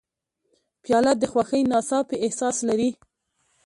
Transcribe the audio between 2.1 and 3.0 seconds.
احساس لري.